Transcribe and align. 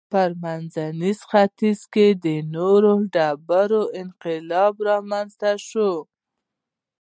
په 0.13 0.21
منځني 0.43 1.11
ختیځ 1.29 1.79
کې 1.93 2.07
د 2.23 2.25
نوې 2.53 2.95
ډبرې 3.13 3.81
انقلاب 4.01 4.73
رامنځته 4.89 5.51
شو. 5.67 5.91